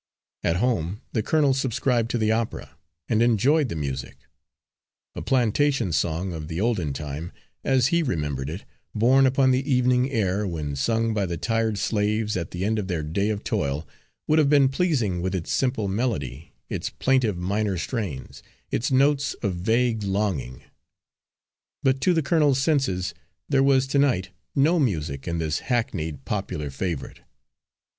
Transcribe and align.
At 0.43 0.55
home, 0.55 1.03
the 1.13 1.21
colonel 1.21 1.53
subscribed 1.53 2.09
to 2.09 2.17
the 2.17 2.31
opera, 2.31 2.75
and 3.07 3.21
enjoyed 3.21 3.69
the 3.69 3.75
music. 3.75 4.17
A 5.13 5.21
plantation 5.21 5.91
song 5.91 6.33
of 6.33 6.47
the 6.47 6.59
olden 6.59 6.91
time, 6.91 7.31
as 7.63 7.89
he 7.93 8.01
remembered 8.01 8.49
it, 8.49 8.65
borne 8.95 9.27
upon 9.27 9.51
the 9.51 9.71
evening 9.71 10.09
air, 10.09 10.47
when 10.47 10.75
sung 10.75 11.13
by 11.13 11.27
the 11.27 11.37
tired 11.37 11.77
slaves 11.77 12.35
at 12.35 12.49
the 12.49 12.65
end 12.65 12.79
of 12.79 12.87
their 12.87 13.03
day 13.03 13.29
of 13.29 13.43
toil, 13.43 13.87
would 14.27 14.39
have 14.39 14.49
been 14.49 14.69
pleasing, 14.69 15.21
with 15.21 15.35
its 15.35 15.51
simple 15.51 15.87
melody, 15.87 16.51
its 16.67 16.89
plaintive 16.89 17.37
minor 17.37 17.77
strains, 17.77 18.41
its 18.71 18.89
notes 18.89 19.35
of 19.43 19.53
vague 19.53 20.01
longing; 20.01 20.63
but 21.83 22.01
to 22.01 22.11
the 22.15 22.23
colonel's 22.23 22.57
senses 22.57 23.13
there 23.47 23.61
was 23.61 23.85
to 23.85 23.99
night 23.99 24.31
no 24.55 24.79
music 24.79 25.27
in 25.27 25.37
this 25.37 25.59
hackneyed 25.59 26.25
popular 26.25 26.71
favourite. 26.71 27.19